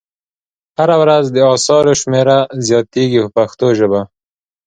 [0.77, 4.01] هره ورځ د اثارو شمېره زیاتیږي په پښتو ژبه.